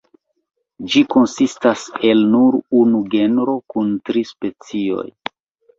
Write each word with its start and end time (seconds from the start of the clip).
Ĝi 0.93 1.03
konsistas 1.15 1.83
el 2.13 2.25
nur 2.33 2.59
unu 2.81 3.05
genro 3.17 3.59
kun 3.77 3.95
tri 4.11 4.29
specioj. 4.35 5.09